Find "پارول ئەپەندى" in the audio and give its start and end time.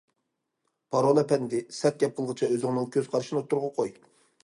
0.95-1.61